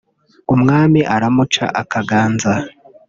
[0.53, 2.53] umwami aramuca akaganza”